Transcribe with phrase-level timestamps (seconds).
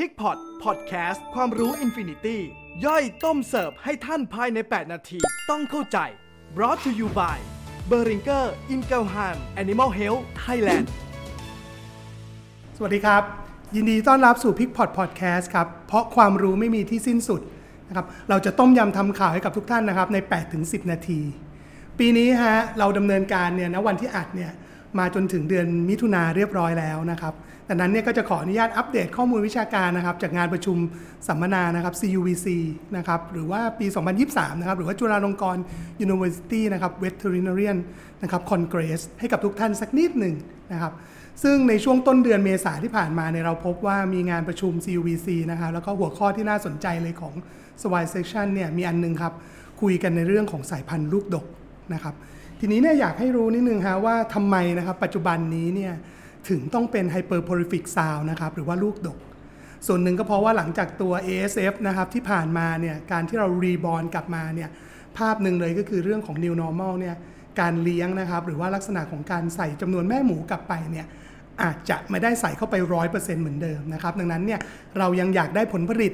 [0.00, 2.40] PIGPOT พอดแคสต์ความรู้ infinity
[2.84, 5.18] ย่อยต้มเสิร์ฟให้ท่านภายใน 8 นาที
[5.50, 5.98] ต้องเข้าใจ
[6.56, 7.38] brought to you by
[7.90, 8.44] b e r i n g e r
[8.74, 10.86] i n g e l h a m Animal Health Thailand
[12.76, 13.22] สวัสดีครับ
[13.74, 17.40] ยินดีต้อนรับสู่ PIGPOT พอดแคสต์ครับ เพราะความรู้ไม่มีที่สิ้นสุด
[17.88, 20.18] นะครับเราจะต้มยำทำข่าวให้กับทุกท่านนะครับใน
[20.54, 21.20] 8-10 นาที
[21.98, 24.52] ปีนี้ฮะเราดำเนินการเนี่ยนะวันที่อัดเนี่ย
[24.98, 27.34] มาจนถึงเดือนมิถุนาเรียบร้อยแล้วนะครับ
[27.68, 30.76] ดังนั้นเนี่ยก็จะขออนุญาตอัปเดตข้อมูลวิชาการนะครับ จากงานประชุม
[31.28, 32.48] สัมมนานะครับ CUVC
[32.96, 33.86] นะครับหรือว่าปี
[34.24, 35.62] 2023 นะครับหรือว่าจุฬาลงกรณ์
[36.04, 37.78] University นะครับ Veterinarian
[38.22, 40.34] นะครับ Congress ให้กับทุกท่านสักนิดหนึ่ง
[40.72, 40.92] นะครับ
[41.42, 47.34] ซึ่งในช่วงต้นเดือนเมษาที่ผ่านมาเนี่ยเราพบว่ามีงานประชุม CUVC นะครับแล้วก็หัวข้อที่น่าสนใจเลยของ
[47.82, 49.32] s w i Section เนี่ยมีอันนึงครับ
[49.80, 51.46] คุยกันในเรื่องของสายพันธุ์ลูกดก
[51.94, 52.14] นะครับ
[52.66, 55.92] ทีนี้เนี่ยอยากให้รู้นิดนึงฮะว่าทำไมนะครับปัจจุบันนี้เนี่ย
[56.48, 59.18] ถึงต้องเป็น hyperprolific sound นะครับหรือว่าลูกดก
[59.86, 64.68] ส่วนหนึ่งก็เพราะว่าหลังจากตัว ASF นะครับที่ผ่านมาเนี่ยการที่เรารีบอ n กลับมาเนี่ย
[65.18, 67.16] ภาพหนึ่งเลยก็คือเรื่องของ new normal เนี่ย
[67.60, 71.06] การเลี้ยงนะครับหรือว่าลักษณะของการใส่จำนวนแม่หมูกลับไปเนี่ย
[71.62, 74.60] อาจจะไม่ได้ใส่เข้าไปร้อยเปอร์เซ็นต์เหมือนเดิมนะครับดังนั้นเนี่ย
[74.98, 76.12] เรายังอยากได้ผลผลิต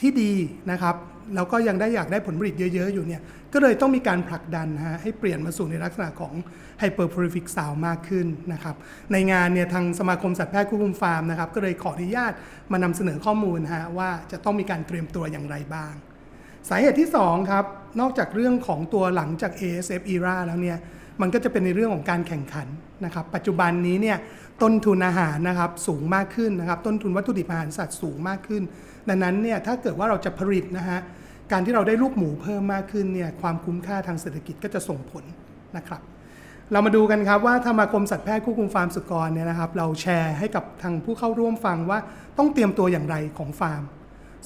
[0.00, 0.32] ที่ดี
[0.70, 0.94] นะครับ
[1.34, 6.34] แล้วก็ยังได้อยากได้ผลผลิตเยอะ ๆ อยู่เนี่ย ก็เลยต้องมีการผลักดันฮะให้เปลี่ยนมาสู่ในลักษณะของ
[6.80, 8.76] hyperprolific sow มากขึ้นนะครับ
[9.12, 12.32] ในงานเนี่ยทางสมาคมสัตวแพทย์ควบคุมฟาร์มนะครับ ก็เลยขออนุญาต
[12.72, 15.92] มานำเสนอข้อมูลฮะว่าจะต้องมีการเตรียมตัวอย่างไรบ้าง
[16.68, 17.64] สาเหตุที่ 2 ครับ
[18.00, 20.78] นอกจากเรื่องของตัวหลังจาก ASF era แล้วเนี่ย
[21.20, 22.68] มันก็จะเป็นในเรื่องของการแข่งขัน
[23.04, 24.18] นะครับ ปัจจุบันนี้เนี่ย
[24.62, 28.62] ต้นทุนอาหารนะครับสูงมากขึ้นนะครับ ต้นทุนวัตถุดิบอาหารสัตว์สูงมากขึ้น
[29.08, 30.98] ดังนั้นเนี่ยถ้าเกิดว่าเราจะผลิตนะฮะ
[31.52, 35.24] การที่เราได้ลูกหมูเพิ่มมากขึ้นเนี่ยความคุ้มค่าทางเศรษฐกิจก็จะส่งผล
[35.76, 36.00] นะครับ
[36.72, 41.98] เรามาดูกันครับว่าธรรมากรมสัตวแพทย์ควบคุมฟาร์มสุกรเนี่ยนะครับเราแชร์ให้กับทางผู้เข้าร่วมฟังว่า
[42.38, 43.82] ต้องเตรียมตัวอย่างไรของฟาร์ม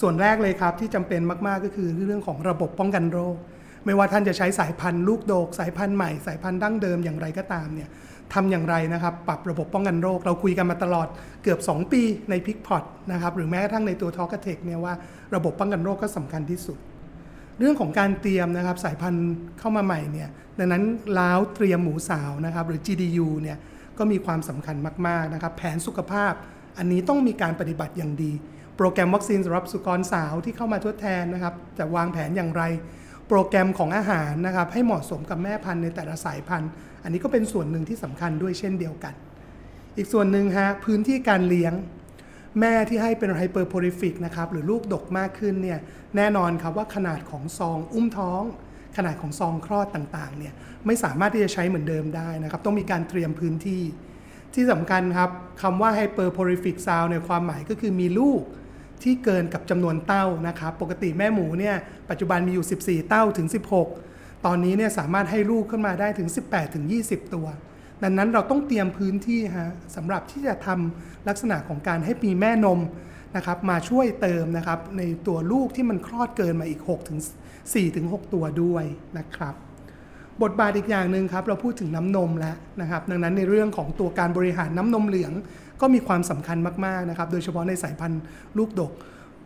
[0.00, 3.36] ส่วนแรกเลยครับที่จำเป็นมาก ๆ ก็คือเรื่องของระบบป้องกันโรค
[3.86, 7.88] ไม่ว่าท่านจะใช้สายพันธุ์ลูกโดก สายพันธุ์ใหม่สายพันธุ์ดั้งเดิมอย่างไรก็ตามเนี่ย
[8.34, 11.08] ทำอย่างไรนะครับปรับระบบป้องกันโรค เราคุยกันมาตลอด
[11.42, 14.94] เกือบ 2 ปีในพิกพอตนะครับหรือแม้กระทั่งในตัวทอกเทคเนี่ยว่า
[15.34, 16.78] ระบบป้องกันโรคก็สำคัญที่สุด
[17.58, 19.28] เรื่องของการเตรียมนะครับสายพันธุ์
[19.58, 20.28] เข้ามาใหม่เนี่ย
[20.58, 20.82] ดังนั้น
[21.18, 23.58] ล้าวเตรียมหมูสาวนะครับหรือ GDU เนี่ย
[23.98, 24.76] ก็มีความสำคัญ
[25.06, 26.32] มากๆนะครับแผนสุขภาพ
[26.78, 28.32] อันนี้ต้องมีการปฏิบัติอย่างดี
[28.76, 32.62] โปรแกรมวัคซีนสำหรับสุกรสาวที่เข้ามาทดแทนนะครับจะวางแผนอย่างไร
[33.34, 36.70] โปรแกรมของอาหารนะครับให้เหมาะสมกับแม่พันธุ์ในแต่ละสายพันธุ์
[37.02, 39.14] อันนี้ก็เป็นส่วนหนึ่งที่สำคัญด้วยเช่นเดียวกัน
[39.96, 41.72] อีกส่วนหนึ่งฮะพื้นที่การเลี้ยง
[42.60, 45.78] แม่ที่ให้เป็น hyperprolific นะครับหรือลูกดกมากขึ้นเนี่ย
[46.16, 48.42] แน่นอนครับว่าขนาดของซองอุ้มท้อง
[48.96, 50.52] ขนาดของซองคลอดต่างๆเนี่ย
[50.86, 53.82] ไม่สามารถที่จะใช้เหมือนเดิมได้นะครับต้องมีการเตรียมพื้นที่
[54.54, 55.30] ที่สำคัญครับ
[55.62, 58.42] คำว่า hyperprolific sow ในความหมายก็คือมีลูก
[59.04, 61.76] ที่เกินกับจำนวนเต้านะครับ ปกติแม่หมูเนี่ย
[62.10, 63.48] ปัจจุบันมีอยู่ 14 เต้าถึง
[63.96, 67.46] 16 ตอนนี้เนี่ยสามารถให้ลูกขึ้นมาได้ถึง 18 ถึง 20 ตัว
[68.02, 72.80] ดังนั้นเราต้องเตรียมพื้นที่ฮะสำหรับที่จะทำลักษณะของการให้มีแม่นม
[73.36, 77.18] นะครับมาช่วยเติมนะครับในตัวลูกที่มันคลอดเกินมาอีก6ถึง
[77.56, 78.84] 4ถึง6ตัวด้วย
[79.18, 79.54] นะครับ
[80.42, 85.32] บทบาทอีกอย่างหนึ่งครับเราพูดถึงน้ำนมแล้วนะครับ ดังนั้นในเรื่องของตัวการบริหารน้ำนมเหลือง
[85.82, 88.22] ก็มีความสำคัญมากๆนะครับโดยเฉพาะในสายพันธุ์
[88.58, 88.92] ลูกดก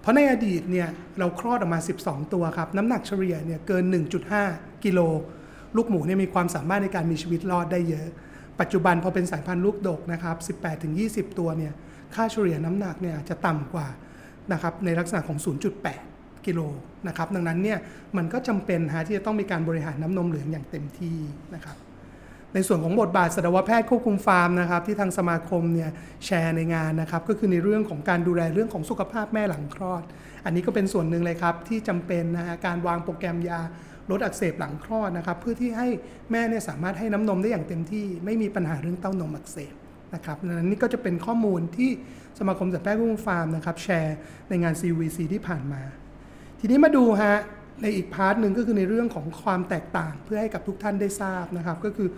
[0.00, 0.88] เพราะในอดีตเนี่ย
[1.18, 3.84] เราคลอดออกมา 12 ตัวครับน้ำหนักเฉลี่ยเนี่ยเกิน
[4.34, 5.00] 1.5 กิโล
[5.76, 8.06] ลูกหมูเนี่ยมีความสามารถในการมีชีวิตรอดได้เยอะ
[8.60, 10.36] ปัจจุบันพอเป็นสายพันธุ์ลูกดกนะครับ
[11.32, 11.72] 18-20 ตัวเนี่ย
[12.14, 13.86] ค่าเฉลี่ยน้ำหนักเนี่ยจะต่ำกว่า
[14.52, 15.38] นะครับในลักษณะของ
[15.92, 16.60] 0.8 กิโล
[17.08, 17.78] นะครับดังนั้นเนี่ย
[18.16, 21.18] มันก็จำเป็นฮะที่จะต้องมีการบริหารน้ำนมเหลืองอย่างเต็มที่
[21.54, 21.76] นะครับ
[22.54, 25.90] ในส่วนของบทบาทสัตวแพทย์ควบคุมฟาร์มนะครับที่ทางสมาคมเนี่ย
[26.24, 30.02] แชร์ในงานนะครับก็คือในเรื่องของการดูแลเรื่องของสุขภาพแม่หลังคลอด
[30.44, 33.60] อันนี้ก็เป็นส่วนหนึ่งเลยครับที่จำเป็นนะฮะการวางโปรแกรมยา
[34.10, 35.88] ลดอักเสบหลังคลอดนะครับเพื่อที่ให้
[36.32, 39.74] แม่เนี่ยสามารถให้น้ำนมได้อย่างเต็มที่ ไม่มีปัญหาเรื่องเต้านมอักเสบ
[40.14, 41.90] นะครับนั้นนี่ก็จะเป็นข้อมูลที่
[42.38, 44.16] สมาคมสัตวแพทย์ควบคุมฟาร์มนะครับแชร์
[44.48, 45.82] ในงาน CUVC ที่ผ่านมา
[46.60, 47.36] ทีนี้มาดูฮะ
[47.82, 52.08] ในอีก part หนึ่งก็คือในเรื่องของความแตกต่างเพื่อให้กับทุกท่านได้ทราบนะครับ ก็คือ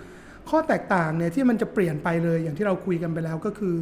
[0.51, 3.75] ข้อแตกต่างเนี่ยที่มันจะเปลี่ยนไปเลยอย่างที่เราคุยกันไปแล้วก็คือ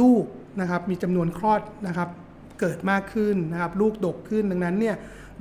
[0.00, 0.24] ลูก
[0.60, 2.08] นะครับมีจำนวนคลอดนะครับ
[2.60, 4.96] เกิดมากขึ้นนะครับลูกดกขึ้นดังนั้นเนี่ย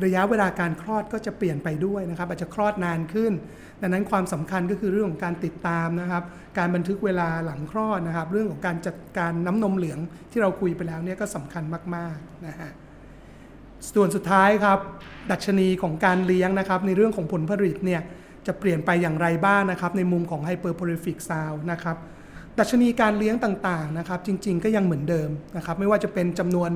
[0.06, 3.34] ระยะเวลาการคลอดก็จะเปลี่ยนไปด้วยนะครับ อาจจะคลอดนานขึ้น
[3.81, 6.24] ดังนั้นความสำคัญก็คือเรื่องของการติดตามนะครับ
[6.58, 10.00] การบันทึกเวลาหลังคลอดนะครับ เรื่องของการจัดการน้ำนมเหลือง
[10.31, 11.64] ที่เราคุยไปแล้วเนี่ยก็สำคัญ
[11.96, 12.72] มากๆนะฮะ
[13.94, 14.80] ส่วนสุดท้ายครับ
[15.31, 18.02] ดัชนีของการเลี้ยงนะครับ ในเรื่องของผลผลิตเนี่ย
[18.48, 21.98] จะเปลี่ยนไปอย่างไรบ้างนะครับ ในมุมของ hyperprolific sound นะครับ
[22.60, 26.70] ดัชนีการเลี้ยงต่างๆนะครับจริง ๆ ก็ยังเหมือนเดิมนะครับไม่ว่าจะเป็นจำนวน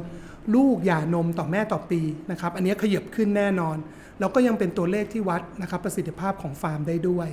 [0.56, 2.02] ลูกหย่านมต่อแม่ต่อปี
[2.32, 3.78] นะครับอันนี้ขยับขึ้นแน่นอน
[4.20, 7.30] แล้วก็ยังเป็นตัวเลขที่วัดนะครับประสิทธิภาพของฟาร์มได้ด้วย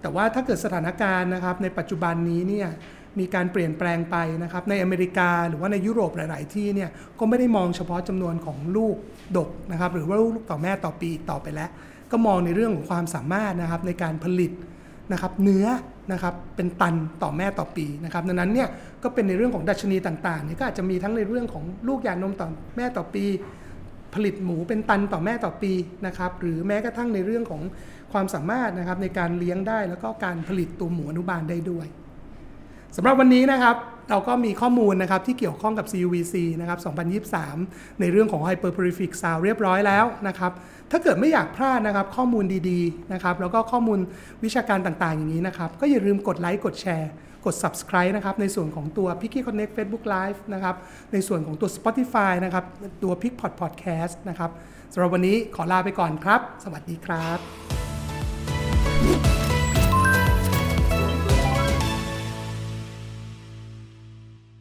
[0.00, 2.68] แต่ว่าถ้าเกิดสถานการณ์นะครับในปัจจุบันนี้เนี่ย
[3.18, 8.96] มีการเปลี่ยนแปลงไปนะครับในอเมริกาหรือว่าในยุโรปหลาย ๆ ที่เนี่ยก็ไม่ได้มองเฉพาะจำนวนของลูก
[9.36, 11.70] ดกนะครับหรือว่าลูกต่อแม่ต่อปีต่อไปแล้ว
[12.10, 14.52] ก็มองในเรื่องของความสามารถนะครับในการผลิต
[15.12, 15.66] นะครับเนื้อ
[16.12, 18.68] นะครับเป็นตันต่อแม่ต่อปีนะครับดังนั้นเนี่ย
[19.02, 23.24] ก็เป็นในเรื่องของดัชนีต่างๆเนี่ยก็อาจจะมีทั้งในเรื่องของลูกหย่านมต่อแม่ต่อปี
[24.14, 25.72] ผลิตหมูเป็นตันต่อแม่ต่อปี
[26.06, 27.62] นะครับหรือแม้กระทั่งในเรื่องของ
[28.12, 31.86] ความสามารถนะครับในการเลี้ยงได้แล้วก็การผลิตตัวหมูอนุบาลได้ด้วย
[32.96, 33.76] สำหรับวันนี้นะครับ
[34.10, 36.78] เราก็มีข้อมูลนะครับที่เกี่ยวข้องกับ CUVC นะครับ
[37.44, 40.52] 2023 ในเรื่องของ Hyperprolific Sound เรียบร้อยแล้วนะครับ
[40.90, 43.98] ถ้าเกิดไม่อยากพลาดนะครับข้อมูลดีๆนะครับแล้วก็ข้อมูล
[44.44, 47.10] วิชาการต่างๆ อย่างนี้นะครับ ก็อย่าลืมกดไลค์กดแชร์
[47.46, 50.74] กด subscribe นะครับในส่วนของตัว p i c k y Connect Facebook Live นะครับ
[51.12, 52.64] ในส่วนของตัว Spotify นะครับ
[53.02, 54.50] ตัว p i c k Pod Podcast นะครับ
[54.92, 57.87] สำหรับวันนี้ขอลาไปก่อนครับ สวัสดีครับ